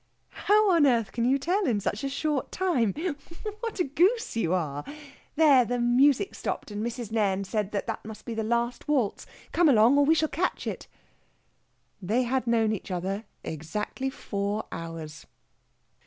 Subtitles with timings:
[0.49, 2.95] "How on earth can you tell, in such a short time?
[3.59, 4.83] What a goose you are!...
[5.35, 5.63] There!
[5.63, 7.11] the music's stopped, and Mrs.
[7.11, 9.27] Nairn said that must be the last waltz.
[9.51, 10.87] Come along, or we shall catch it."
[12.01, 15.27] They had known each other exactly four hours!